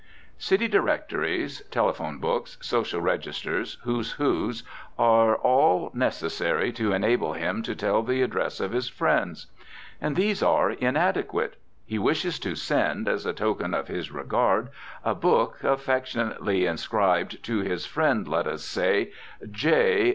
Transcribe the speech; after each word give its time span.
City 0.39 0.67
directories, 0.67 1.61
telephone 1.69 2.17
"books," 2.17 2.57
social 2.59 2.99
registers, 3.01 3.77
"Who's 3.83 4.13
Whos," 4.13 4.63
all 4.97 5.83
are 5.87 5.91
necessary 5.95 6.71
to 6.73 6.91
enable 6.91 7.33
him 7.33 7.61
to 7.61 7.75
tell 7.75 8.01
the 8.01 8.23
addresses 8.23 8.61
of 8.61 8.71
his 8.71 8.89
friends. 8.89 9.45
And 10.01 10.15
these 10.15 10.41
are 10.41 10.71
inadequate. 10.71 11.55
He 11.85 11.99
wishes 11.99 12.39
to 12.39 12.55
send, 12.55 13.07
as 13.07 13.27
a 13.27 13.33
token 13.33 13.75
of 13.75 13.89
his 13.89 14.11
regard, 14.11 14.69
a 15.05 15.13
book, 15.13 15.63
affectionately 15.63 16.65
inscribed, 16.65 17.43
to 17.43 17.59
his 17.59 17.85
friend, 17.85 18.27
let 18.27 18.47
us 18.47 18.63
say, 18.63 19.11
J. 19.51 20.09